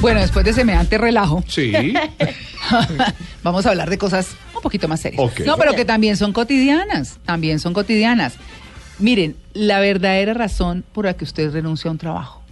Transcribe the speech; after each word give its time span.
Bueno, 0.00 0.20
después 0.20 0.44
de 0.44 0.52
semejante 0.52 0.98
relajo, 0.98 1.42
Sí. 1.48 1.72
vamos 3.42 3.66
a 3.66 3.70
hablar 3.70 3.90
de 3.90 3.98
cosas 3.98 4.36
un 4.54 4.62
poquito 4.62 4.88
más 4.88 5.00
serias. 5.00 5.22
No, 5.44 5.56
pero 5.56 5.74
que 5.74 5.84
también 5.84 6.16
son 6.16 6.32
cotidianas, 6.32 7.18
también 7.24 7.58
son 7.58 7.72
cotidianas. 7.72 8.34
Miren, 8.98 9.36
la 9.52 9.80
verdadera 9.80 10.34
razón 10.34 10.84
por 10.92 11.06
la 11.06 11.14
que 11.14 11.24
usted 11.24 11.52
renuncia 11.52 11.88
a 11.88 11.92
un 11.92 11.98
trabajo 11.98 12.42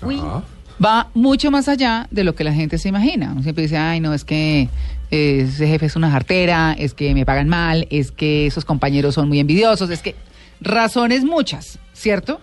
Ajá. 0.00 0.44
va 0.84 1.08
mucho 1.14 1.50
más 1.50 1.68
allá 1.68 2.06
de 2.10 2.24
lo 2.24 2.34
que 2.34 2.44
la 2.44 2.52
gente 2.52 2.78
se 2.78 2.88
imagina. 2.88 3.30
Uno 3.32 3.42
siempre 3.42 3.62
dice, 3.62 3.76
ay, 3.76 4.00
no, 4.00 4.12
es 4.14 4.24
que 4.24 4.68
eh, 5.10 5.46
ese 5.48 5.66
jefe 5.66 5.86
es 5.86 5.96
una 5.96 6.10
jartera, 6.10 6.74
es 6.78 6.94
que 6.94 7.14
me 7.14 7.24
pagan 7.24 7.48
mal, 7.48 7.86
es 7.90 8.10
que 8.12 8.46
esos 8.46 8.64
compañeros 8.64 9.14
son 9.14 9.28
muy 9.28 9.40
envidiosos, 9.40 9.90
es 9.90 10.00
que 10.02 10.14
razones 10.60 11.24
muchas, 11.24 11.78
¿cierto? 11.94 12.40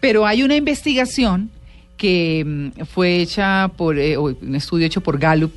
Pero 0.00 0.26
hay 0.26 0.42
una 0.42 0.54
investigación 0.56 1.50
que 1.96 2.44
mm, 2.44 2.84
fue 2.84 3.20
hecha 3.20 3.70
por, 3.76 3.98
eh, 3.98 4.16
un 4.18 4.54
estudio 4.54 4.86
hecho 4.86 5.00
por 5.00 5.18
Gallup 5.18 5.52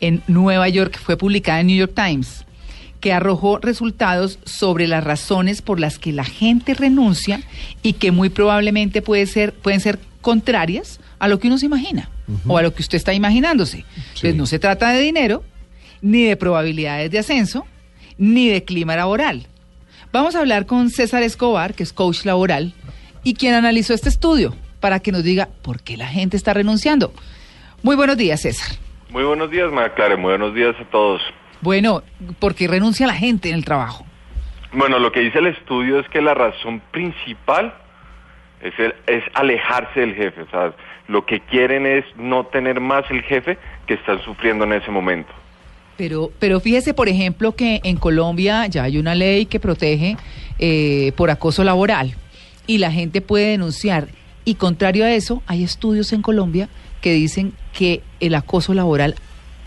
en 0.00 0.22
Nueva 0.26 0.68
York, 0.68 0.98
fue 0.98 1.16
publicada 1.16 1.60
en 1.60 1.66
New 1.68 1.76
York 1.76 1.92
Times, 1.94 2.44
que 3.00 3.12
arrojó 3.12 3.58
resultados 3.58 4.38
sobre 4.44 4.86
las 4.86 5.04
razones 5.04 5.62
por 5.62 5.80
las 5.80 5.98
que 5.98 6.12
la 6.12 6.24
gente 6.24 6.74
renuncia 6.74 7.42
y 7.82 7.94
que 7.94 8.12
muy 8.12 8.28
probablemente 8.28 9.02
puede 9.02 9.26
ser, 9.26 9.52
pueden 9.52 9.80
ser 9.80 9.98
contrarias 10.20 11.00
a 11.18 11.28
lo 11.28 11.38
que 11.38 11.48
uno 11.48 11.58
se 11.58 11.66
imagina 11.66 12.10
o 12.46 12.58
a 12.58 12.62
lo 12.62 12.74
que 12.74 12.82
usted 12.82 12.96
está 12.96 13.12
imaginándose. 13.12 13.84
Entonces, 13.96 14.36
no 14.36 14.46
se 14.46 14.58
trata 14.58 14.90
de 14.90 15.00
dinero, 15.00 15.42
ni 16.02 16.24
de 16.24 16.36
probabilidades 16.36 17.10
de 17.10 17.18
ascenso, 17.18 17.66
ni 18.18 18.48
de 18.48 18.64
clima 18.64 18.96
laboral. 18.96 19.46
Vamos 20.12 20.34
a 20.34 20.40
hablar 20.40 20.66
con 20.66 20.90
César 20.90 21.22
Escobar, 21.22 21.74
que 21.74 21.82
es 21.82 21.92
coach 21.92 22.24
laboral, 22.24 22.74
y 23.24 23.34
quien 23.34 23.54
analizó 23.54 23.94
este 23.94 24.08
estudio 24.08 24.54
para 24.80 25.00
que 25.00 25.12
nos 25.12 25.22
diga 25.22 25.48
por 25.62 25.80
qué 25.82 25.96
la 25.96 26.06
gente 26.08 26.36
está 26.36 26.54
renunciando. 26.54 27.12
Muy 27.82 27.96
buenos 27.96 28.16
días, 28.16 28.40
César. 28.42 28.76
Muy 29.10 29.24
buenos 29.24 29.50
días, 29.50 29.70
María 29.72 29.94
Clara. 29.94 30.16
Muy 30.16 30.30
buenos 30.30 30.54
días 30.54 30.74
a 30.80 30.84
todos. 30.90 31.20
Bueno, 31.60 32.02
¿por 32.38 32.54
qué 32.54 32.66
renuncia 32.68 33.06
la 33.06 33.14
gente 33.14 33.48
en 33.50 33.54
el 33.56 33.64
trabajo? 33.64 34.04
Bueno, 34.72 34.98
lo 34.98 35.10
que 35.12 35.20
dice 35.20 35.38
el 35.40 35.48
estudio 35.48 35.98
es 35.98 36.08
que 36.08 36.20
la 36.22 36.32
razón 36.34 36.80
principal 36.92 37.74
es, 38.62 38.72
el- 38.78 38.94
es 39.06 39.24
alejarse 39.34 40.00
del 40.00 40.14
jefe. 40.14 40.42
O 40.42 40.50
sea, 40.50 40.72
lo 41.08 41.26
que 41.26 41.40
quieren 41.40 41.86
es 41.86 42.04
no 42.16 42.46
tener 42.46 42.80
más 42.80 43.04
el 43.10 43.22
jefe 43.22 43.58
que 43.86 43.94
están 43.94 44.22
sufriendo 44.22 44.64
en 44.64 44.74
ese 44.74 44.90
momento. 44.90 45.32
Pero, 45.96 46.30
pero 46.38 46.60
fíjese, 46.60 46.94
por 46.94 47.08
ejemplo, 47.08 47.54
que 47.56 47.80
en 47.84 47.96
Colombia 47.96 48.66
ya 48.68 48.84
hay 48.84 48.96
una 48.96 49.14
ley 49.14 49.44
que 49.46 49.60
protege 49.60 50.16
eh, 50.58 51.12
por 51.16 51.30
acoso 51.30 51.62
laboral 51.64 52.14
y 52.66 52.78
la 52.78 52.90
gente 52.92 53.20
puede 53.20 53.48
denunciar. 53.48 54.08
Y 54.44 54.54
contrario 54.54 55.04
a 55.04 55.10
eso, 55.12 55.42
hay 55.46 55.62
estudios 55.64 56.12
en 56.12 56.22
Colombia 56.22 56.68
que 57.00 57.12
dicen 57.12 57.52
que 57.72 58.02
el 58.20 58.34
acoso 58.34 58.74
laboral 58.74 59.14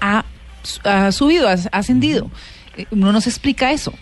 ha, 0.02 0.26
ha 0.84 1.12
subido, 1.12 1.48
ha 1.48 1.54
ascendido. 1.72 2.30
Uno 2.92 3.12
nos 3.12 3.28
explica 3.28 3.72
eso. 3.72 3.94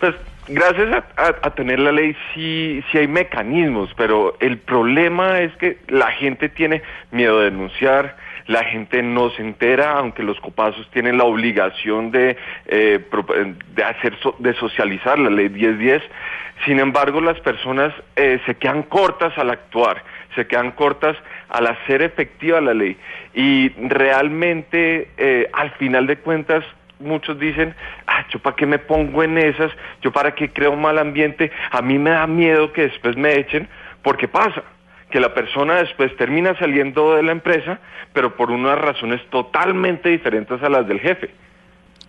Pues 0.00 0.14
gracias 0.48 0.88
a, 0.92 1.22
a- 1.22 1.36
a 1.42 1.54
tener 1.54 1.78
la 1.80 1.92
ley 1.92 2.14
sí, 2.34 2.80
sí 2.90 2.98
hay 2.98 3.08
mecanismos, 3.08 3.90
pero 3.96 4.36
el 4.40 4.58
problema 4.58 5.40
es 5.40 5.54
que 5.56 5.78
la 5.88 6.10
gente 6.12 6.48
tiene 6.48 6.82
miedo 7.10 7.40
de 7.40 7.50
denunciar, 7.50 8.16
la 8.48 8.64
gente 8.64 9.02
no 9.02 9.30
se 9.30 9.42
entera, 9.42 9.92
aunque 9.92 10.22
los 10.24 10.40
copazos 10.40 10.90
tienen 10.90 11.16
la 11.18 11.24
obligación 11.24 12.10
de, 12.10 12.36
eh, 12.66 12.98
de 13.74 13.84
hacer 13.84 14.16
so- 14.20 14.34
de 14.40 14.52
socializar 14.54 15.18
la 15.18 15.30
ley 15.30 15.48
1010. 15.48 16.02
Sin 16.66 16.80
embargo, 16.80 17.20
las 17.20 17.38
personas 17.40 17.94
eh, 18.16 18.40
se 18.46 18.56
quedan 18.56 18.82
cortas 18.82 19.36
al 19.38 19.50
actuar, 19.50 20.02
se 20.34 20.46
quedan 20.46 20.72
cortas 20.72 21.16
al 21.50 21.66
hacer 21.68 22.02
efectiva 22.02 22.60
la 22.60 22.74
ley. 22.74 22.96
Y 23.34 23.68
realmente, 23.86 25.10
eh, 25.18 25.48
al 25.52 25.70
final 25.72 26.06
de 26.06 26.16
cuentas, 26.16 26.64
muchos 27.00 27.38
dicen, 27.38 27.74
ah, 28.08 28.24
yo 28.30 28.38
para 28.40 28.56
qué 28.56 28.66
me 28.66 28.78
pongo 28.78 29.22
en 29.22 29.38
esas, 29.38 29.70
yo 30.02 30.10
para 30.10 30.34
qué 30.34 30.48
creo 30.48 30.72
un 30.72 30.80
mal 30.80 30.98
ambiente, 30.98 31.52
a 31.70 31.80
mí 31.82 31.98
me 31.98 32.10
da 32.10 32.26
miedo 32.26 32.72
que 32.72 32.82
después 32.82 33.16
me 33.16 33.36
echen, 33.36 33.68
porque 34.02 34.26
pasa 34.26 34.64
que 35.10 35.20
la 35.20 35.34
persona 35.34 35.76
después 35.76 36.14
termina 36.16 36.58
saliendo 36.58 37.14
de 37.14 37.22
la 37.22 37.32
empresa, 37.32 37.80
pero 38.12 38.36
por 38.36 38.50
unas 38.50 38.78
razones 38.78 39.20
totalmente 39.30 40.08
diferentes 40.08 40.62
a 40.62 40.68
las 40.68 40.86
del 40.86 41.00
jefe. 41.00 41.30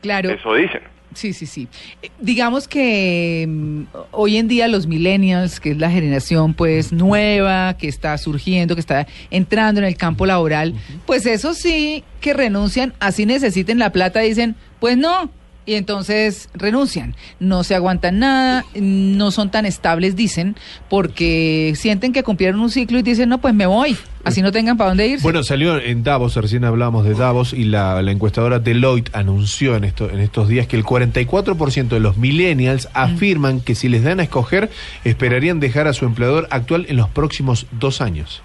Claro. 0.02 0.30
Eso 0.30 0.54
dicen. 0.54 0.82
Sí, 1.14 1.34
sí, 1.34 1.46
sí. 1.46 1.68
Eh, 2.02 2.10
Digamos 2.20 2.68
que 2.68 3.46
mm, 3.48 3.84
hoy 4.12 4.38
en 4.38 4.48
día 4.48 4.68
los 4.68 4.86
millennials, 4.86 5.60
que 5.60 5.72
es 5.72 5.78
la 5.78 5.90
generación 5.90 6.54
pues 6.54 6.92
nueva, 6.92 7.76
que 7.78 7.88
está 7.88 8.18
surgiendo, 8.18 8.76
que 8.76 8.82
está 8.82 9.08
entrando 9.32 9.82
en 9.82 9.88
el 9.88 9.98
campo 9.98 10.26
laboral, 10.26 10.76
pues 11.06 11.26
eso 11.26 11.54
sí 11.54 12.04
que 12.22 12.34
renuncian, 12.34 12.94
así 13.00 13.26
necesiten 13.26 13.80
la 13.80 13.92
plata, 13.92 14.20
dicen, 14.20 14.56
pues 14.80 14.98
no, 14.98 15.32
y 15.66 15.76
entonces 15.76 16.50
renuncian. 16.54 17.16
No 17.40 17.64
se 17.64 17.76
aguantan 17.76 18.20
nada, 18.20 18.66
no 18.76 19.32
son 19.32 19.52
tan 19.52 19.66
estables, 19.66 20.16
dicen, 20.16 20.56
porque 20.90 21.74
sienten 21.76 22.14
que 22.14 22.24
cumplieron 22.24 22.60
un 22.60 22.70
ciclo 22.70 23.00
y 23.00 23.04
dicen, 23.04 23.30
no, 23.30 23.40
pues 23.40 23.54
me 23.54 23.66
voy, 23.66 23.98
así 24.24 24.42
no 24.42 24.52
tengan 24.52 24.78
para 24.78 24.90
dónde 24.90 25.08
irse. 25.08 25.24
Bueno, 25.24 25.44
salió 25.44 25.80
en 25.80 26.04
Davos, 26.04 26.36
recién 26.36 26.66
hablábamos 26.66 27.06
de 27.06 27.14
Davos, 27.14 27.54
y 27.54 27.66
la, 27.66 28.02
la 28.02 28.12
encuestadora 28.12 28.60
Deloitte 28.60 29.16
anunció 29.16 29.76
en, 29.76 29.84
esto, 29.84 30.10
en 30.10 30.20
estos 30.20 30.48
días 30.48 30.68
que 30.68 30.76
el 30.76 30.84
44% 30.84 31.88
de 31.88 32.00
los 32.00 32.18
millennials 32.18 32.90
afirman 32.94 33.62
que 33.62 33.76
si 33.76 33.90
les 33.90 34.04
dan 34.04 34.20
a 34.20 34.24
escoger, 34.24 34.70
esperarían 35.04 35.60
dejar 35.60 35.88
a 35.88 35.94
su 35.94 36.06
empleador 36.06 36.48
actual 36.52 36.86
en 36.90 36.98
los 36.98 37.10
próximos 37.10 37.68
dos 37.72 38.02
años. 38.02 38.42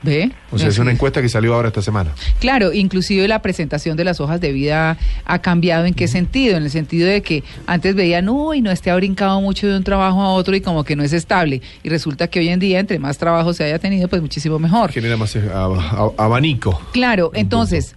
¿Ve? 0.00 0.30
O 0.52 0.58
sea, 0.58 0.68
es 0.68 0.78
una 0.78 0.90
es. 0.92 0.94
encuesta 0.96 1.20
que 1.20 1.28
salió 1.28 1.54
ahora 1.54 1.68
esta 1.68 1.82
semana. 1.82 2.12
Claro, 2.38 2.72
inclusive 2.72 3.26
la 3.26 3.42
presentación 3.42 3.96
de 3.96 4.04
las 4.04 4.20
hojas 4.20 4.40
de 4.40 4.52
vida 4.52 4.96
ha 5.24 5.38
cambiado 5.40 5.86
en 5.86 5.94
qué 5.94 6.06
sentido, 6.06 6.56
en 6.56 6.62
el 6.62 6.70
sentido 6.70 7.08
de 7.08 7.20
que 7.20 7.42
antes 7.66 7.96
veían, 7.96 8.28
uy, 8.28 8.60
no 8.60 8.70
este 8.70 8.92
ha 8.92 8.96
brincado 8.96 9.40
mucho 9.40 9.66
de 9.66 9.76
un 9.76 9.82
trabajo 9.82 10.20
a 10.22 10.28
otro 10.30 10.54
y 10.54 10.60
como 10.60 10.84
que 10.84 10.94
no 10.94 11.02
es 11.02 11.12
estable. 11.12 11.62
Y 11.82 11.88
resulta 11.88 12.28
que 12.28 12.38
hoy 12.38 12.48
en 12.48 12.60
día, 12.60 12.78
entre 12.78 13.00
más 13.00 13.18
trabajo 13.18 13.52
se 13.52 13.64
haya 13.64 13.80
tenido, 13.80 14.06
pues 14.06 14.22
muchísimo 14.22 14.60
mejor. 14.60 14.92
Genera 14.92 15.16
más 15.16 15.34
eh, 15.34 15.42
ab- 15.52 15.80
ab- 15.90 16.14
abanico. 16.16 16.80
Claro, 16.92 17.32
entonces, 17.34 17.96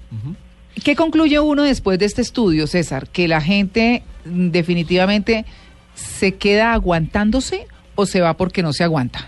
¿qué 0.84 0.96
concluye 0.96 1.40
uno 1.40 1.62
después 1.62 2.00
de 2.00 2.06
este 2.06 2.24
estudio, 2.24 2.66
César? 2.66 3.10
¿Que 3.10 3.28
la 3.28 3.42
gente 3.42 4.02
mm, 4.26 4.50
definitivamente 4.50 5.46
se 5.94 6.34
queda 6.34 6.74
aguantándose 6.74 7.68
o 7.94 8.08
se 8.08 8.22
va 8.22 8.34
porque 8.38 8.64
no 8.64 8.74
se 8.74 8.84
aguanta? 8.84 9.28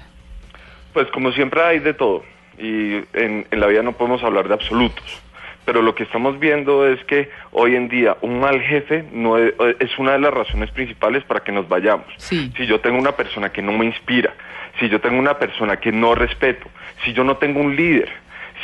Pues 0.91 1.05
como 1.13 1.31
siempre 1.33 1.61
hay 1.61 1.77
de 1.79 1.93
todo 1.93 2.23
y 2.57 2.95
en, 3.13 3.45
en 3.49 3.59
la 3.59 3.67
vida 3.67 3.83
no 3.83 3.93
podemos 3.93 4.23
hablar 4.23 4.47
de 4.47 4.53
absolutos. 4.53 5.21
Pero 5.65 5.81
lo 5.81 5.95
que 5.95 6.03
estamos 6.03 6.39
viendo 6.39 6.85
es 6.85 7.03
que 7.05 7.29
hoy 7.51 7.75
en 7.75 7.87
día 7.87 8.17
un 8.21 8.39
mal 8.39 8.61
jefe 8.61 9.05
no 9.13 9.37
es, 9.37 9.53
es 9.79 9.97
una 9.97 10.13
de 10.13 10.19
las 10.19 10.33
razones 10.33 10.69
principales 10.71 11.23
para 11.23 11.39
que 11.39 11.53
nos 11.53 11.69
vayamos. 11.69 12.05
Sí. 12.17 12.51
Si 12.57 12.65
yo 12.65 12.81
tengo 12.81 12.97
una 12.97 13.13
persona 13.13 13.51
que 13.51 13.61
no 13.61 13.71
me 13.71 13.85
inspira, 13.85 14.33
si 14.79 14.89
yo 14.89 14.99
tengo 14.99 15.17
una 15.17 15.37
persona 15.37 15.77
que 15.77 15.91
no 15.91 16.15
respeto, 16.15 16.67
si 17.05 17.13
yo 17.13 17.23
no 17.23 17.37
tengo 17.37 17.61
un 17.61 17.75
líder, 17.75 18.09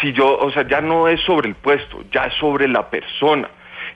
si 0.02 0.12
yo, 0.12 0.38
o 0.38 0.52
sea, 0.52 0.68
ya 0.68 0.82
no 0.82 1.08
es 1.08 1.22
sobre 1.22 1.48
el 1.48 1.56
puesto, 1.56 2.04
ya 2.12 2.26
es 2.26 2.34
sobre 2.36 2.68
la 2.68 2.90
persona. 2.90 3.50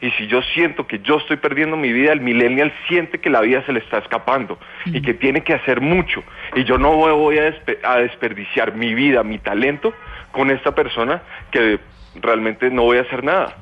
Y 0.04 0.12
si 0.18 0.28
yo 0.28 0.42
siento 0.54 0.86
que 0.86 1.00
yo 1.00 1.16
estoy 1.18 1.38
perdiendo 1.38 1.78
mi 1.78 1.94
vida, 1.94 2.12
el 2.12 2.20
millennial 2.20 2.74
siente 2.90 3.20
que 3.20 3.30
la 3.30 3.40
vida 3.40 3.66
se 3.66 3.72
le 3.72 3.80
está 3.80 4.00
escapando 4.00 4.60
y 4.86 5.02
que 5.02 5.14
tiene 5.14 5.42
que 5.46 5.54
hacer 5.54 5.80
mucho. 5.80 6.22
Y 6.56 6.66
yo 6.66 6.78
no 6.78 6.92
voy- 6.98 7.38
a, 7.40 7.54
a 7.90 7.98
desperdiciar 8.00 8.76
mi 8.76 8.94
vida, 8.94 9.24
mi 9.24 9.40
talento 9.40 9.94
con 10.34 10.52
esta 10.52 10.76
persona 10.76 11.22
que 11.52 11.80
realmente 12.16 12.70
no 12.70 12.82
voy 12.84 12.98
a 12.98 13.02
hacer 13.02 13.24
nada. 13.24 13.56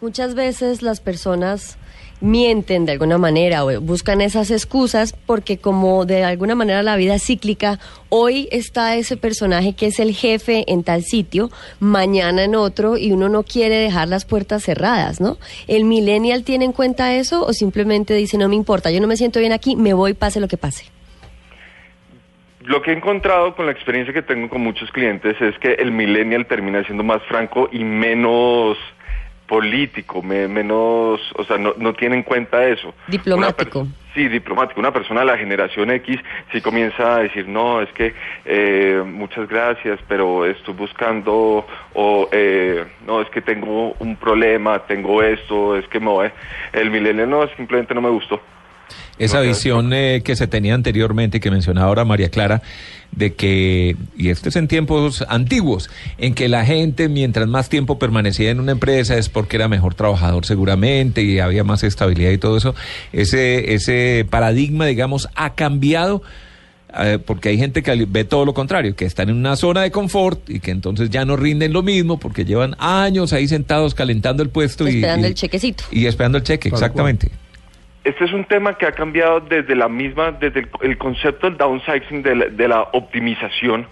Muchas 0.00 0.34
veces 0.34 0.80
las 0.80 1.00
personas 1.02 1.78
mienten 2.20 2.86
de 2.86 2.92
alguna 2.92 3.18
manera 3.18 3.64
o 3.64 3.80
buscan 3.80 4.20
esas 4.20 4.50
excusas 4.50 5.14
porque 5.26 5.58
como 5.58 6.04
de 6.04 6.24
alguna 6.24 6.54
manera 6.54 6.82
la 6.82 6.96
vida 6.96 7.18
cíclica, 7.18 7.78
hoy 8.08 8.48
está 8.52 8.96
ese 8.96 9.16
personaje 9.16 9.74
que 9.74 9.86
es 9.86 9.98
el 10.00 10.14
jefe 10.14 10.64
en 10.68 10.84
tal 10.84 11.02
sitio, 11.02 11.50
mañana 11.78 12.44
en 12.44 12.54
otro 12.54 12.96
y 12.96 13.12
uno 13.12 13.28
no 13.28 13.42
quiere 13.42 13.76
dejar 13.76 14.08
las 14.08 14.24
puertas 14.24 14.62
cerradas, 14.62 15.20
¿no? 15.20 15.38
¿El 15.66 15.84
millennial 15.84 16.44
tiene 16.44 16.64
en 16.64 16.72
cuenta 16.72 17.14
eso 17.14 17.44
o 17.44 17.52
simplemente 17.52 18.14
dice 18.14 18.38
no 18.38 18.48
me 18.48 18.56
importa, 18.56 18.90
yo 18.90 19.00
no 19.00 19.06
me 19.06 19.16
siento 19.16 19.40
bien 19.40 19.52
aquí, 19.52 19.76
me 19.76 19.94
voy 19.94 20.14
pase 20.14 20.40
lo 20.40 20.48
que 20.48 20.56
pase? 20.56 20.84
Lo 22.64 22.82
que 22.82 22.92
he 22.92 22.94
encontrado 22.94 23.56
con 23.56 23.66
la 23.66 23.72
experiencia 23.72 24.12
que 24.12 24.22
tengo 24.22 24.48
con 24.48 24.60
muchos 24.60 24.90
clientes 24.92 25.34
es 25.40 25.58
que 25.58 25.72
el 25.74 25.92
millennial 25.92 26.46
termina 26.46 26.84
siendo 26.84 27.02
más 27.02 27.22
franco 27.22 27.68
y 27.72 27.82
menos 27.82 28.76
político, 29.50 30.22
me- 30.22 30.46
menos, 30.46 31.20
o 31.34 31.42
sea, 31.44 31.58
no, 31.58 31.74
no 31.76 31.92
tiene 31.92 32.14
en 32.14 32.22
cuenta 32.22 32.64
eso. 32.68 32.94
Diplomático. 33.08 33.84
Sí, 34.14 34.28
diplomático. 34.28 34.78
Una 34.78 34.92
persona 34.92 35.20
de 35.20 35.26
la 35.26 35.36
generación 35.36 35.90
X 35.90 36.20
sí 36.52 36.60
comienza 36.60 37.16
a 37.16 37.18
decir, 37.18 37.48
no, 37.48 37.80
es 37.80 37.88
que 37.92 38.14
eh, 38.44 39.02
muchas 39.04 39.48
gracias, 39.48 39.98
pero 40.06 40.46
estoy 40.46 40.74
buscando, 40.74 41.66
o 41.94 42.28
eh, 42.30 42.84
no, 43.04 43.20
es 43.20 43.28
que 43.30 43.40
tengo 43.40 43.94
un 43.98 44.14
problema, 44.14 44.78
tengo 44.86 45.20
esto, 45.20 45.76
es 45.76 45.86
que 45.88 45.98
me 45.98 46.06
voy. 46.06 46.30
El 46.72 46.92
millennial 46.92 47.28
no, 47.28 47.48
simplemente 47.56 47.92
no 47.92 48.02
me 48.02 48.10
gustó. 48.10 48.40
Esa 49.18 49.40
visión 49.40 49.92
eh, 49.92 50.22
que 50.24 50.36
se 50.36 50.46
tenía 50.46 50.74
anteriormente, 50.74 51.40
que 51.40 51.50
mencionaba 51.50 51.86
ahora 51.88 52.04
María 52.04 52.28
Clara, 52.30 52.62
de 53.12 53.34
que, 53.34 53.96
y 54.16 54.28
esto 54.28 54.48
es 54.48 54.56
en 54.56 54.68
tiempos 54.68 55.24
antiguos, 55.28 55.90
en 56.18 56.32
que 56.34 56.48
la 56.48 56.64
gente 56.64 57.08
mientras 57.08 57.48
más 57.48 57.68
tiempo 57.68 57.98
permanecía 57.98 58.50
en 58.50 58.60
una 58.60 58.72
empresa 58.72 59.16
es 59.18 59.28
porque 59.28 59.56
era 59.56 59.66
mejor 59.68 59.94
trabajador 59.94 60.46
seguramente 60.46 61.22
y 61.22 61.40
había 61.40 61.64
más 61.64 61.82
estabilidad 61.82 62.30
y 62.30 62.38
todo 62.38 62.56
eso, 62.56 62.74
ese, 63.12 63.74
ese 63.74 64.26
paradigma, 64.30 64.86
digamos, 64.86 65.28
ha 65.34 65.54
cambiado. 65.54 66.22
eh, 66.98 67.18
porque 67.24 67.50
hay 67.50 67.56
gente 67.58 67.82
que 67.84 68.04
ve 68.08 68.24
todo 68.24 68.44
lo 68.44 68.52
contrario, 68.54 68.96
que 68.96 69.04
están 69.04 69.28
en 69.28 69.36
una 69.36 69.54
zona 69.56 69.82
de 69.82 69.90
confort 69.92 70.48
y 70.50 70.58
que 70.60 70.70
entonces 70.72 71.08
ya 71.10 71.24
no 71.24 71.36
rinden 71.36 71.72
lo 71.72 71.82
mismo 71.84 72.18
porque 72.18 72.44
llevan 72.44 72.74
años 72.80 73.32
ahí 73.32 73.46
sentados 73.46 73.94
calentando 73.94 74.42
el 74.42 74.48
puesto 74.50 74.88
y, 74.88 74.96
Esperando 74.96 75.26
y- 75.26 75.30
el 75.30 75.34
chequecito. 75.34 75.84
y 75.92 76.06
esperando 76.06 76.38
el 76.38 76.44
cheque, 76.44 76.68
exactamente. 76.68 77.30
Este 78.02 78.24
es 78.24 78.32
un 78.32 78.44
tema 78.44 78.78
que 78.78 78.86
ha 78.86 78.92
cambiado 78.92 79.40
desde 79.40 79.74
la 79.76 79.88
misma, 79.88 80.32
desde 80.32 80.60
el, 80.60 80.68
el 80.82 80.98
concepto 80.98 81.48
del 81.48 81.58
downsizing, 81.58 82.22
de 82.22 82.34
la, 82.34 82.46
de 82.46 82.68
la 82.68 82.82
optimización, 82.92 83.86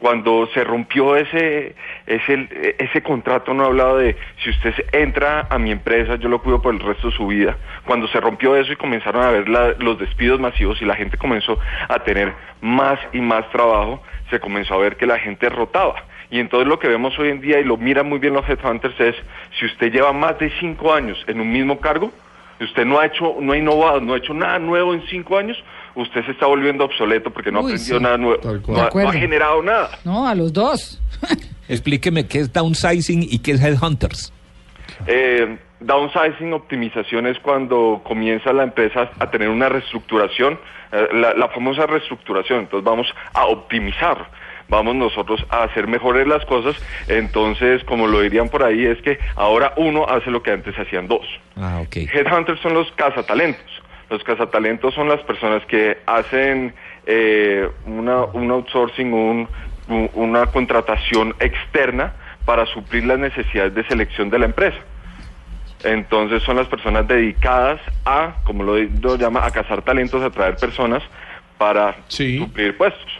cuando 0.00 0.46
se 0.52 0.64
rompió 0.64 1.16
ese, 1.16 1.74
ese, 2.06 2.76
ese 2.78 3.02
contrato, 3.02 3.54
no 3.54 3.62
he 3.62 3.66
hablado 3.68 3.98
de 3.98 4.16
si 4.42 4.50
usted 4.50 4.74
entra 4.92 5.46
a 5.48 5.58
mi 5.58 5.70
empresa, 5.70 6.16
yo 6.16 6.28
lo 6.28 6.42
cuido 6.42 6.60
por 6.60 6.74
el 6.74 6.80
resto 6.80 7.08
de 7.10 7.16
su 7.16 7.28
vida. 7.28 7.56
Cuando 7.86 8.06
se 8.08 8.20
rompió 8.20 8.56
eso 8.56 8.72
y 8.72 8.76
comenzaron 8.76 9.22
a 9.22 9.30
ver 9.30 9.48
la- 9.48 9.72
los 9.78 9.98
despidos 9.98 10.40
masivos 10.40 10.82
y 10.82 10.84
la 10.84 10.96
gente 10.96 11.16
comenzó 11.16 11.58
a 11.88 12.00
tener 12.00 12.32
más 12.60 12.98
y 13.12 13.20
más 13.20 13.48
trabajo, 13.50 14.02
se 14.30 14.40
comenzó 14.40 14.74
a 14.74 14.78
ver 14.78 14.96
que 14.96 15.06
la 15.06 15.18
gente 15.20 15.48
rotaba. 15.48 16.04
Y 16.30 16.40
entonces 16.40 16.68
lo 16.68 16.78
que 16.78 16.88
vemos 16.88 17.16
hoy 17.18 17.28
en 17.28 17.40
día, 17.40 17.60
y 17.60 17.64
lo 17.64 17.76
miran 17.76 18.08
muy 18.08 18.18
bien 18.18 18.34
los 18.34 18.46
headhunters, 18.48 18.98
es 19.00 19.14
si 19.58 19.64
usted 19.66 19.90
lleva 19.92 20.12
más 20.12 20.38
de 20.38 20.50
cinco 20.60 20.92
años 20.92 21.22
en 21.28 21.40
un 21.40 21.50
mismo 21.50 21.78
cargo, 21.80 22.12
usted 22.60 22.84
no 22.84 22.98
ha 22.98 23.06
hecho, 23.06 23.36
no 23.40 23.52
ha 23.52 23.56
innovado, 23.58 24.00
no 24.00 24.14
ha 24.14 24.18
hecho 24.18 24.34
nada 24.34 24.58
nuevo 24.58 24.94
en 24.94 25.02
cinco 25.08 25.36
años, 25.38 25.56
usted 25.94 26.24
se 26.24 26.32
está 26.32 26.46
volviendo 26.46 26.84
obsoleto 26.84 27.30
porque 27.30 27.50
no 27.52 27.60
Uy, 27.60 27.72
ha 27.72 27.74
aprendido 27.74 27.98
sí. 27.98 28.02
nada 28.02 28.16
nuevo, 28.18 28.38
Tal 28.40 28.62
cual. 28.62 28.78
no, 28.78 28.84
ha- 29.00 29.02
no 29.04 29.08
ha 29.08 29.12
generado 29.12 29.62
nada. 29.62 29.90
No, 30.04 30.26
a 30.28 30.34
los 30.34 30.52
dos. 30.52 31.00
Explíqueme 31.68 32.26
qué 32.26 32.40
es 32.40 32.52
downsizing 32.52 33.22
y 33.22 33.38
qué 33.38 33.52
es 33.52 33.62
headhunters. 33.62 34.32
Eh, 35.06 35.58
downsizing, 35.80 36.52
optimización 36.52 37.26
es 37.26 37.38
cuando 37.40 38.02
comienza 38.04 38.52
la 38.52 38.62
empresa 38.64 39.10
a 39.18 39.30
tener 39.30 39.48
una 39.48 39.68
reestructuración, 39.68 40.58
eh, 40.92 41.08
la, 41.14 41.34
la 41.34 41.48
famosa 41.48 41.86
reestructuración. 41.86 42.60
Entonces 42.60 42.84
vamos 42.84 43.06
a 43.32 43.46
optimizar, 43.46 44.28
vamos 44.68 44.94
nosotros 44.96 45.44
a 45.50 45.64
hacer 45.64 45.86
mejores 45.86 46.26
las 46.26 46.44
cosas. 46.46 46.74
Entonces, 47.08 47.84
como 47.84 48.06
lo 48.06 48.20
dirían 48.20 48.48
por 48.48 48.62
ahí, 48.64 48.84
es 48.86 49.00
que 49.02 49.18
ahora 49.36 49.72
uno 49.76 50.06
hace 50.08 50.30
lo 50.30 50.42
que 50.42 50.50
antes 50.52 50.78
hacían 50.78 51.06
dos. 51.08 51.26
Ah, 51.56 51.80
ok. 51.82 51.96
Headhunters 52.12 52.60
son 52.60 52.74
los 52.74 52.90
cazatalentos. 52.92 53.64
Los 54.10 54.22
cazatalentos 54.22 54.94
son 54.94 55.08
las 55.08 55.20
personas 55.22 55.64
que 55.66 55.98
hacen 56.06 56.74
eh, 57.06 57.68
una, 57.86 58.24
un 58.24 58.50
outsourcing, 58.50 59.12
un- 59.12 59.48
un- 59.88 60.10
una 60.14 60.46
contratación 60.46 61.34
externa 61.40 62.12
para 62.44 62.66
suplir 62.66 63.04
las 63.06 63.18
necesidades 63.18 63.74
de 63.74 63.84
selección 63.86 64.30
de 64.30 64.38
la 64.38 64.44
empresa. 64.46 64.78
Entonces 65.82 66.42
son 66.42 66.56
las 66.56 66.66
personas 66.66 67.06
dedicadas 67.06 67.78
a, 68.06 68.36
como 68.44 68.62
lo, 68.62 68.76
lo 68.78 69.16
llama, 69.16 69.44
a 69.44 69.50
cazar 69.50 69.82
talentos, 69.82 70.22
a 70.22 70.30
traer 70.30 70.56
personas 70.56 71.02
para 71.58 71.94
Sí. 72.08 72.38
suplir 72.38 72.76
puestos. 72.76 73.12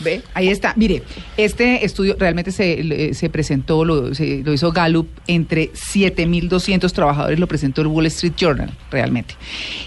Ve, 0.00 0.22
ahí 0.34 0.48
está. 0.48 0.72
Mire, 0.76 1.02
este 1.36 1.84
estudio 1.84 2.16
realmente 2.18 2.52
se, 2.52 3.12
se 3.14 3.30
presentó, 3.30 3.84
lo, 3.84 4.08
lo 4.10 4.52
hizo 4.52 4.72
Gallup, 4.72 5.08
entre 5.26 5.70
7.200 5.72 6.90
trabajadores, 6.92 7.38
lo 7.38 7.46
presentó 7.46 7.82
el 7.82 7.88
Wall 7.88 8.06
Street 8.06 8.34
Journal, 8.36 8.70
realmente. 8.90 9.34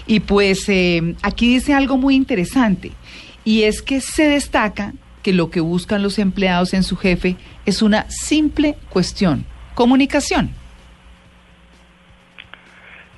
Y 0.06 0.20
pues 0.20 0.68
eh, 0.68 1.14
aquí 1.22 1.54
dice 1.54 1.74
algo 1.74 1.96
muy 1.96 2.14
interesante, 2.14 2.92
y 3.44 3.62
es 3.64 3.82
que 3.82 4.00
se 4.00 4.28
destaca 4.28 4.94
que 5.22 5.32
lo 5.32 5.50
que 5.50 5.60
buscan 5.60 6.02
los 6.02 6.18
empleados 6.18 6.74
en 6.74 6.82
su 6.82 6.96
jefe 6.96 7.36
es 7.66 7.82
una 7.82 8.08
simple 8.10 8.76
cuestión, 8.90 9.44
comunicación. 9.74 10.50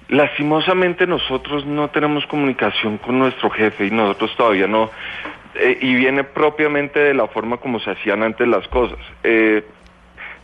Lastimosamente 0.08 1.04
nosotros 1.04 1.66
no 1.66 1.88
tenemos 1.90 2.25
comunicación 2.26 2.98
con 2.98 3.19
nuestro 3.19 3.50
jefe 3.50 3.87
y 3.87 3.90
nosotros 3.90 4.31
todavía 4.37 4.69
no, 4.69 4.90
eh, 5.58 5.79
y 5.81 5.94
viene 5.94 6.25
propiamente 6.25 6.99
de 7.00 7.14
la 7.14 7.26
forma 7.29 7.56
como 7.58 7.81
se 7.81 7.91
hacían 7.91 8.23
antes 8.23 8.47
las 8.49 8.67
cosas. 8.69 8.99
Eh, 9.25 9.64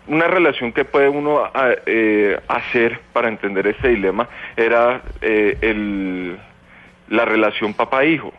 una 0.09 0.27
relación 0.27 0.73
que 0.73 0.85
puede 0.85 1.09
uno 1.09 1.39
a- 1.45 1.75
eh, 1.87 2.39
hacer 2.49 2.99
para 3.13 3.29
entender 3.29 3.67
este 3.69 3.89
dilema 3.89 4.29
era 4.57 5.03
eh, 5.21 5.57
el- 5.61 6.39
la 7.09 7.25
relación 7.25 7.75
papá-hijo. 7.75 8.33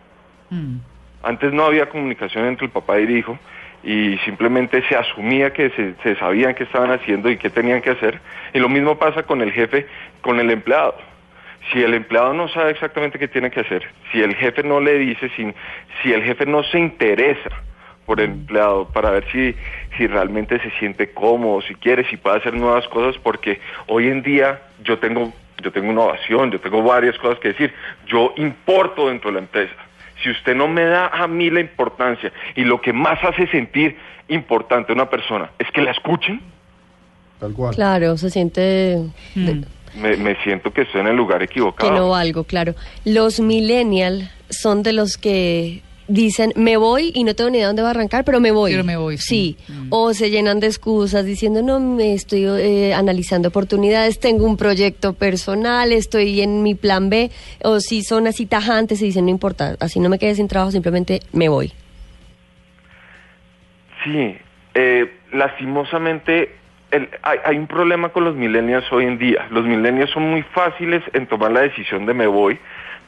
Mm. 0.50 0.78
Antes 1.24 1.54
no 1.54 1.64
había 1.64 1.88
comunicación 1.88 2.46
entre 2.46 2.66
el 2.66 2.72
papá 2.72 3.00
y 3.00 3.04
el 3.04 3.12
hijo 3.18 3.40
y 3.84 4.18
simplemente 4.26 4.82
se 4.90 4.96
asumía 4.96 5.54
que 5.54 5.70
se, 5.72 5.94
se 6.04 6.16
sabían 6.18 6.54
qué 6.56 6.64
estaban 6.64 6.92
haciendo 6.92 7.30
y 7.30 7.38
qué 7.38 7.50
tenían 7.50 7.82
que 7.82 7.92
hacer. 7.92 8.20
Y 8.54 8.60
lo 8.60 8.68
mismo 8.68 8.98
pasa 8.98 9.24
con 9.24 9.42
el 9.42 9.52
jefe, 9.52 9.86
con 10.22 10.40
el 10.40 10.50
empleado. 10.52 10.96
Si 11.72 11.82
el 11.82 11.94
empleado 11.94 12.34
no 12.34 12.48
sabe 12.50 12.72
exactamente 12.72 13.18
qué 13.18 13.28
tiene 13.28 13.50
que 13.50 13.62
hacer, 13.62 13.88
si 14.12 14.22
el 14.22 14.36
jefe 14.36 14.64
no 14.64 14.80
le 14.80 14.98
dice, 14.98 15.30
si, 15.36 15.54
si 16.02 16.14
el 16.14 16.24
jefe 16.24 16.46
no 16.46 16.64
se 16.64 16.80
interesa 16.80 17.50
por 18.06 18.20
el 18.20 18.32
empleado 18.32 18.88
para 18.90 19.12
ver 19.12 19.26
si, 19.32 19.56
si 19.98 20.08
realmente 20.08 20.60
se 20.60 20.70
siente 20.72 21.12
cómodo, 21.12 21.62
si 21.62 21.76
quiere, 21.76 22.04
si 22.10 22.18
puede 22.18 22.38
hacer 22.38 22.54
nuevas 22.54 22.88
cosas, 22.90 23.20
porque 23.22 23.60
hoy 23.88 24.10
en 24.10 24.22
día 24.22 24.62
yo 24.84 25.00
tengo, 25.00 25.32
yo 25.62 25.72
tengo 25.72 25.92
innovación, 25.92 26.52
yo 26.52 26.60
tengo 26.60 26.84
varias 26.84 27.18
cosas 27.18 27.40
que 27.40 27.50
decir, 27.50 27.74
yo 28.08 28.34
importo 28.38 29.08
dentro 29.08 29.30
de 29.30 29.36
la 29.36 29.40
empresa. 29.40 29.76
Si 30.22 30.30
usted 30.30 30.56
no 30.56 30.68
me 30.68 30.86
da 30.86 31.08
a 31.08 31.28
mí 31.28 31.50
la 31.50 31.60
importancia 31.60 32.32
y 32.56 32.64
lo 32.64 32.82
que 32.82 32.94
más 32.94 33.24
hace 33.24 33.48
sentir 33.48 33.98
importante 34.28 34.92
a 34.92 34.96
una 34.96 35.10
persona 35.10 35.50
es 35.60 35.70
que 35.72 35.82
la 35.82 35.92
escuchen, 35.92 36.42
Tal 37.44 37.54
cual. 37.54 37.76
Claro, 37.76 38.16
se 38.18 38.30
siente 38.30 38.62
de- 38.62 39.10
Mm. 39.36 39.64
me, 40.02 40.16
me 40.16 40.36
siento 40.44 40.72
que 40.72 40.84
estoy 40.84 41.02
en 41.02 41.08
el 41.08 41.16
lugar 41.18 41.40
que 41.40 41.46
equivocado. 41.46 41.92
no 41.94 42.10
valgo, 42.10 42.46
claro. 42.46 42.74
Los 43.04 43.42
millennials 43.42 44.30
son 44.50 44.82
de 44.82 44.94
los 44.94 45.18
que 45.18 45.82
dicen, 46.08 46.54
me 46.56 46.78
voy 46.78 47.12
y 47.14 47.26
no 47.26 47.34
tengo 47.36 47.50
ni 47.50 47.58
idea 47.58 47.68
dónde 47.68 47.82
va 47.82 47.90
a 47.90 47.92
arrancar, 47.92 48.24
pero 48.24 48.40
me 48.40 48.52
voy. 48.52 48.72
Pero 48.72 48.86
me 48.86 48.96
voy, 48.96 49.18
sí. 49.18 49.58
Sí. 49.68 49.74
Mm. 49.74 49.88
O 49.90 50.14
se 50.14 50.30
llenan 50.30 50.62
de 50.62 50.68
excusas 50.68 51.26
diciendo, 51.26 51.62
no, 51.62 51.82
me 51.82 52.14
estoy 52.14 52.46
eh, 52.46 52.94
analizando 52.94 53.50
oportunidades, 53.50 54.20
tengo 54.22 54.46
un 54.46 54.56
proyecto 54.56 55.12
personal, 55.14 55.92
estoy 55.92 56.40
en 56.42 56.64
mi 56.64 56.76
plan 56.76 57.10
B. 57.10 57.30
O 57.64 57.82
si 57.82 58.04
son 58.04 58.28
así 58.28 58.46
tajantes 58.46 59.02
y 59.02 59.06
dicen, 59.08 59.26
no 59.26 59.32
importa, 59.32 59.76
así 59.82 60.00
no 60.00 60.08
me 60.08 60.18
quedé 60.18 60.36
sin 60.36 60.48
trabajo, 60.48 60.72
simplemente 60.72 61.20
me 61.34 61.50
voy. 61.50 61.74
Sí, 64.04 64.36
eh, 64.76 65.06
lastimosamente 65.32 66.56
el- 66.94 67.10
hay, 67.24 67.40
hay 67.46 67.58
un 67.58 67.68
problema 67.68 68.10
con 68.10 68.24
los 68.24 68.36
millennials 68.36 68.92
hoy 68.92 69.06
en 69.06 69.18
día. 69.18 69.46
Los 69.50 69.66
millennials 69.66 70.12
son 70.12 70.24
muy 70.30 70.44
fáciles 70.54 71.04
en 71.14 71.28
tomar 71.28 71.52
la 71.52 71.62
decisión 71.62 72.06
de 72.06 72.14
me 72.14 72.28
voy, 72.28 72.58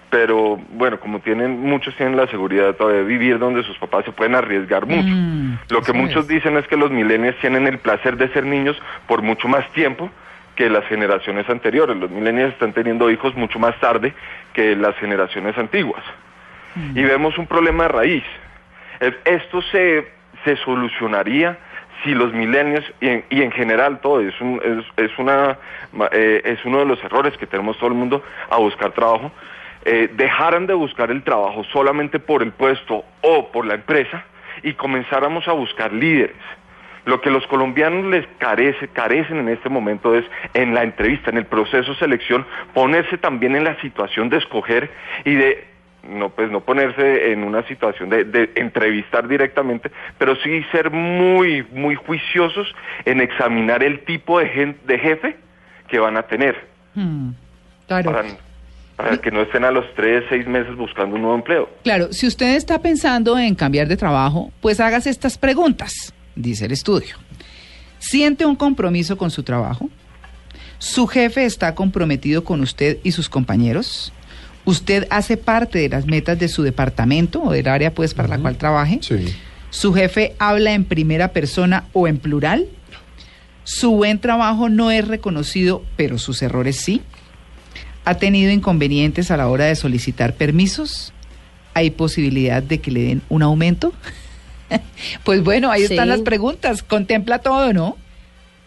pero 0.10 0.58
bueno, 0.72 1.00
como 1.00 1.20
tienen 1.20 1.60
muchos 1.62 1.96
tienen 1.96 2.16
la 2.16 2.28
seguridad 2.28 2.76
todavía 2.76 3.00
de 3.02 3.06
vivir 3.08 3.40
donde 3.40 3.64
sus 3.64 3.78
papás 3.78 4.06
se 4.06 4.12
pueden 4.12 4.36
arriesgar 4.36 4.86
mucho. 4.86 5.08
Mm, 5.10 5.58
Lo 5.70 5.82
que 5.82 5.94
muchos 5.94 6.24
es. 6.24 6.28
dicen 6.28 6.58
es 6.58 6.68
que 6.68 6.78
los 6.78 6.92
millennials 6.92 7.38
tienen 7.40 7.68
el 7.68 7.80
placer 7.80 8.16
de 8.18 8.28
ser 8.30 8.46
niños 8.46 8.78
por 9.08 9.22
mucho 9.22 9.48
más 9.48 9.68
tiempo 9.74 10.10
que 10.56 10.70
las 10.70 10.86
generaciones 10.86 11.50
anteriores. 11.50 11.98
Los 11.98 12.10
millennials 12.12 12.54
están 12.54 12.72
teniendo 12.72 13.10
hijos 13.12 13.36
mucho 13.36 13.60
más 13.60 13.78
tarde 13.80 14.14
que 14.54 14.76
las 14.76 14.96
generaciones 14.98 15.58
antiguas. 15.58 16.04
Y 16.94 17.04
vemos 17.04 17.38
un 17.38 17.48
problema 17.48 17.84
de 17.84 17.90
raíz. 17.90 18.24
Esto 19.26 19.62
se, 19.64 20.08
se 20.46 20.56
solucionaría 20.58 21.58
si 22.04 22.14
los 22.14 22.34
millennials 22.34 22.86
y 23.02 23.08
en, 23.10 23.26
y 23.30 23.42
en 23.42 23.52
general 23.52 24.00
todo 24.02 24.20
es, 24.22 24.40
un- 24.42 24.62
es, 24.98 25.06
es 25.12 25.18
una 25.18 25.58
eh, 26.12 26.42
es 26.44 26.64
uno 26.66 26.80
de 26.80 26.86
los 26.86 27.04
errores 27.04 27.36
que 27.38 27.48
tenemos 27.48 27.78
todo 27.78 27.88
el 27.90 27.96
mundo 27.96 28.24
a 28.50 28.58
buscar 28.58 28.92
trabajo 28.92 29.32
eh, 29.86 30.10
dejaran 30.14 30.66
de 30.68 30.74
buscar 30.74 31.12
el 31.12 31.24
trabajo 31.24 31.64
solamente 31.72 32.20
por 32.20 32.42
el 32.42 32.52
puesto 32.52 33.06
o 33.22 33.52
por 33.52 33.66
la 33.66 33.76
empresa 33.76 34.26
y 34.64 34.74
comenzáramos 34.74 35.48
a 35.48 35.52
buscar 35.52 35.94
líderes. 35.94 36.36
Lo 37.06 37.22
que 37.22 37.30
los 37.30 37.46
colombianos 37.46 38.06
les 38.06 38.26
carece, 38.40 38.88
carecen 38.88 39.38
en 39.38 39.50
este 39.50 39.70
momento 39.70 40.16
es 40.16 40.26
en 40.56 40.74
la 40.74 40.82
entrevista, 40.82 41.30
en 41.30 41.38
el 41.38 41.46
proceso 41.46 41.92
de 41.94 42.00
selección, 42.00 42.48
ponerse 42.74 43.20
también 43.20 43.56
en 43.56 43.64
la 43.64 43.80
situación 43.80 44.30
de 44.30 44.38
escoger 44.38 44.90
y 45.24 45.36
de 45.36 45.68
no 46.08 46.30
pues 46.30 46.52
no 46.52 46.62
ponerse 46.62 47.32
en 47.32 47.44
una 47.44 47.68
situación 47.68 48.10
de, 48.10 48.24
de 48.24 48.52
entrevistar 48.56 49.28
directamente, 49.28 49.92
pero 50.18 50.36
sí 50.38 50.64
ser 50.72 50.92
muy 50.92 51.66
muy 51.72 51.96
juiciosos 51.96 52.74
en 53.06 53.22
examinar 53.22 53.84
el 53.84 54.04
tipo 54.06 54.40
de, 54.40 54.48
jefe 55.00 55.38
que 55.88 56.00
van 56.00 56.18
a 56.18 56.24
tener 56.24 56.76
Mm. 56.96 57.32
Claro. 57.88 58.12
para, 58.12 58.26
para 58.96 59.18
que 59.18 59.30
no 59.30 59.42
estén 59.42 59.66
a 59.66 59.72
los 59.72 59.86
tres, 59.96 60.24
seis 60.30 60.48
meses 60.48 60.76
buscando 60.76 61.16
un 61.16 61.22
nuevo 61.22 61.36
empleo. 61.36 61.70
Claro, 61.84 62.12
si 62.14 62.26
usted 62.26 62.56
está 62.56 62.80
pensando 62.80 63.38
en 63.38 63.54
cambiar 63.54 63.88
de 63.88 63.98
trabajo, 63.98 64.52
pues 64.62 64.80
hágase 64.80 65.10
estas 65.10 65.38
preguntas, 65.38 66.14
dice 66.36 66.66
el 66.66 66.72
estudio. 66.72 67.18
¿Siente 68.00 68.46
un 68.46 68.56
compromiso 68.56 69.18
con 69.18 69.30
su 69.30 69.44
trabajo? 69.44 69.90
¿Su 70.78 71.08
jefe 71.08 71.46
está 71.46 71.76
comprometido 71.76 72.44
con 72.44 72.62
usted 72.62 73.00
y 73.04 73.12
sus 73.12 73.30
compañeros? 73.30 74.14
Usted 74.66 75.08
hace 75.12 75.38
parte 75.38 75.80
de 75.80 75.90
las 75.90 76.08
metas 76.08 76.40
de 76.40 76.48
su 76.48 76.64
departamento 76.64 77.42
o 77.44 77.52
del 77.52 77.68
área 77.68 77.94
pues 77.94 78.14
para 78.14 78.28
la 78.28 78.40
cual 78.40 78.58
trabaje. 78.58 79.00
Sí. 79.02 79.34
Su 79.70 79.94
jefe 79.94 80.36
habla 80.40 80.74
en 80.74 80.86
primera 80.86 81.34
persona 81.34 81.86
o 81.94 82.08
en 82.08 82.18
plural. 82.18 82.68
Su 83.64 83.92
buen 83.92 84.20
trabajo 84.20 84.70
no 84.70 84.90
es 84.92 85.08
reconocido, 85.08 85.84
pero 85.96 86.18
sus 86.18 86.42
errores 86.42 86.78
sí. 86.78 87.02
¿Ha 88.06 88.16
tenido 88.16 88.52
inconvenientes 88.52 89.32
a 89.32 89.38
la 89.38 89.48
hora 89.48 89.66
de 89.66 89.76
solicitar 89.76 90.36
permisos? 90.36 91.14
¿Hay 91.74 91.90
posibilidad 91.90 92.64
de 92.64 92.80
que 92.80 92.92
le 92.92 93.02
den 93.02 93.22
un 93.30 93.44
aumento? 93.44 93.94
pues 95.24 95.44
bueno, 95.44 95.72
ahí 95.72 95.84
están 95.84 96.10
las 96.10 96.22
preguntas. 96.22 96.84
Contempla 96.84 97.40
todo, 97.40 97.74
¿no? 97.74 97.98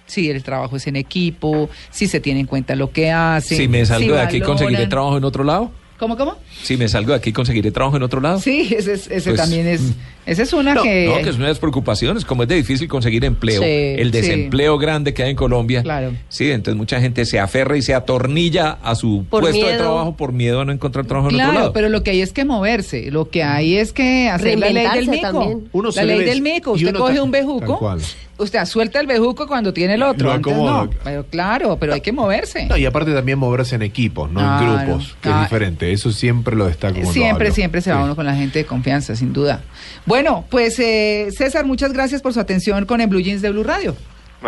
Si 0.07 0.29
el 0.31 0.43
trabajo 0.43 0.77
es 0.77 0.87
en 0.87 0.97
equipo, 0.97 1.71
si 1.91 2.07
se 2.07 2.21
tiene 2.21 2.41
en 2.41 2.47
cuenta 2.47 2.75
lo 2.75 2.91
que 2.91 3.11
hace. 3.11 3.57
si 3.57 3.69
me 3.69 3.85
salgo 3.87 4.15
de 4.15 4.21
aquí, 4.21 4.41
valoran. 4.41 4.59
¿conseguiré 4.59 4.87
trabajo 4.87 5.17
en 5.17 5.25
otro 5.25 5.45
lado? 5.45 5.71
¿Cómo, 5.99 6.17
cómo? 6.17 6.37
Si 6.63 6.77
me 6.77 6.89
salgo 6.89 7.11
de 7.11 7.17
aquí, 7.17 7.33
¿conseguiré 7.33 7.71
trabajo 7.73 7.97
en 7.97 8.03
otro 8.05 8.21
lado? 8.21 8.39
Sí, 8.39 8.73
ese, 8.77 8.93
es- 8.95 9.09
ese 9.11 9.31
Pues, 9.31 9.41
también 9.41 9.67
es. 9.67 9.81
Esa 10.29 10.43
es 10.43 10.53
una 10.53 10.75
No, 10.75 10.83
que. 10.83 11.07
no, 11.07 11.15
que 11.23 11.31
es 11.31 11.37
una 11.37 11.47
de 11.47 11.51
las 11.53 11.59
preocupaciones, 11.59 12.25
como 12.25 12.43
es 12.43 12.49
de 12.49 12.57
difícil 12.57 12.87
conseguir 12.89 13.25
empleo, 13.25 13.63
Sí, 13.63 13.67
el 13.69 14.13
sí. 14.13 14.21
desempleo 14.21 14.77
grande 14.79 15.15
que 15.15 15.23
hay 15.23 15.31
en 15.31 15.37
Colombia. 15.37 15.83
Claro. 15.83 16.13
Sí, 16.29 16.51
entonces 16.51 16.77
mucha 16.77 17.01
gente 17.01 17.25
se 17.25 17.41
aferra 17.41 17.77
y 17.77 17.83
se 17.83 17.95
atornilla 17.95 18.79
a 18.83 18.95
su 18.95 19.25
Por 19.31 19.43
puesto 19.43 19.67
de 19.67 19.77
trabajo 19.79 20.17
por 20.17 20.33
miedo 20.33 20.61
a 20.61 20.65
no 20.65 20.73
encontrar 20.73 21.07
trabajo 21.07 21.31
en 21.31 21.37
otro 21.37 21.45
Claro, 21.47 21.59
lado. 21.61 21.73
pero 21.73 21.89
lo 21.89 22.03
que 22.03 22.11
hay 22.11 22.21
es 22.21 22.33
que 22.33 22.45
moverse, 22.45 23.11
lo 23.11 23.31
que 23.31 23.43
hay 23.43 23.77
es 23.77 23.93
que 23.93 24.29
hacer 24.29 24.59
la 24.59 24.71
ley 24.71 24.87
del 24.95 25.09
mico. 25.09 25.23
también. 25.23 25.69
Uno 25.73 25.89
la 25.89 25.93
se 25.93 26.05
ley 26.05 26.25
del 26.25 26.43
mico, 26.43 26.73
y 26.77 26.85
usted 26.85 26.95
coge 26.99 27.21
un 27.21 27.31
bejuco, 27.31 27.97
usted 28.39 28.65
suelta 28.67 29.01
el 29.01 29.07
bejuco 29.07 29.47
cuando 29.47 29.73
tiene 29.73 29.95
el 29.95 30.03
otro, 30.03 30.31
antes 30.33 30.53
acomoda. 30.53 30.85
no. 30.85 30.91
Pero 31.05 31.27
claro, 31.27 31.77
pero 31.81 31.95
hay 31.95 32.01
que 32.01 32.13
moverse. 32.13 32.67
No, 32.67 32.77
y 32.77 32.85
aparte 32.87 33.13
también 33.13 33.39
moverse 33.39 33.75
en 33.77 33.83
equipos, 33.83 34.31
no 34.31 34.41
Claro. 34.41 34.79
en 34.81 34.87
grupos, 34.87 35.17
que 35.23 35.29
Ah. 35.29 35.37
es 35.43 35.51
diferente. 35.51 35.93
Eso 35.93 36.13
siempre 36.13 36.55
lo 36.55 36.67
destaco. 36.67 37.05
Siempre, 37.13 37.51
siempre 37.53 37.81
se 37.81 37.91
va 37.93 37.99
Sí. 37.99 38.05
uno 38.05 38.15
con 38.17 38.27
la 38.27 38.35
gente 38.35 38.59
de 38.61 38.65
confianza, 38.67 39.17
sin 39.17 39.33
duda. 39.33 39.63
Bueno, 40.07 40.18
pues 40.51 40.79
eh, 40.79 41.29
César, 41.31 41.65
muchas 41.65 41.93
gracias 41.93 42.23
por 42.23 42.33
su 42.33 42.41
atención 42.41 42.87
con 42.87 43.01
el 43.01 43.09
Blue 43.09 43.21
Jeans 43.21 43.43
de 43.43 43.51
Blue 43.51 43.65
Radio. 43.65 43.97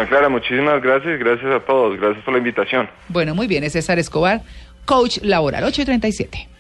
Clara, 0.09 0.29
muchísimas 0.29 0.83
gracias, 0.83 1.19
gracias 1.19 1.51
a 1.51 1.61
todos, 1.61 1.99
gracias 1.99 2.25
por 2.25 2.33
la 2.33 2.39
invitación. 2.39 2.89
Bueno, 3.09 3.35
muy 3.35 3.47
bien, 3.47 3.65
es 3.65 3.73
César 3.73 3.99
Escobar, 3.99 4.43
coach 4.85 5.19
laboral, 5.23 5.65
8 5.65 5.83
y 5.83 5.85
37. 5.85 6.51